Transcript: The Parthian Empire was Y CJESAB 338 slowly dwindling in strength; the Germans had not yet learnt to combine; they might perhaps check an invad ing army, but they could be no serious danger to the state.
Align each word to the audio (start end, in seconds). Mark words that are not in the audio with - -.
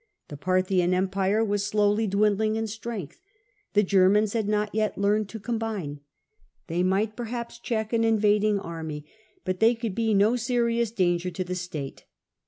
The 0.29 0.37
Parthian 0.37 0.95
Empire 0.95 1.45
was 1.45 1.61
Y 1.61 1.65
CJESAB 1.65 1.71
338 1.71 1.71
slowly 1.71 2.07
dwindling 2.07 2.55
in 2.55 2.65
strength; 2.65 3.21
the 3.73 3.83
Germans 3.83 4.33
had 4.33 4.47
not 4.49 4.73
yet 4.73 4.97
learnt 4.97 5.29
to 5.29 5.39
combine; 5.39 5.99
they 6.65 6.81
might 6.81 7.15
perhaps 7.15 7.59
check 7.59 7.93
an 7.93 8.01
invad 8.01 8.43
ing 8.43 8.59
army, 8.59 9.05
but 9.45 9.59
they 9.59 9.75
could 9.75 9.93
be 9.93 10.15
no 10.15 10.35
serious 10.35 10.89
danger 10.89 11.29
to 11.29 11.43
the 11.43 11.53
state. 11.53 12.05